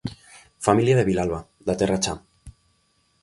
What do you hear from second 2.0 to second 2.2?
Chá.